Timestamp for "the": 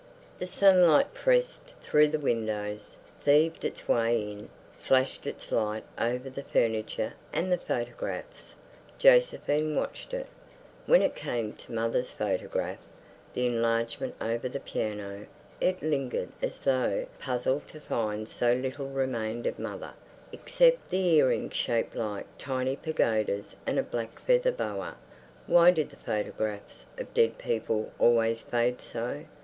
0.39-0.47, 2.07-2.17, 6.27-6.41, 7.51-7.57, 13.35-13.45, 14.49-14.59, 20.89-20.97, 25.91-25.97